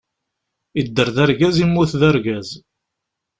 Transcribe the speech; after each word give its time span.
Yedder 0.77 1.09
d 1.15 1.17
argaz, 1.23 1.55
yemmut 1.59 1.91
d 1.99 2.01
argaz. 2.09 2.49